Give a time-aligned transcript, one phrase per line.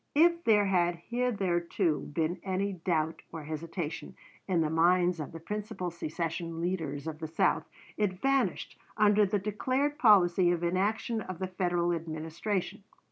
[0.15, 4.15] If there had hitherto been any doubt or hesitation
[4.47, 9.37] in the minds of the principal secession leaders of the South, it vanished under the
[9.37, 12.83] declared policy of inaction of the Federal Administration.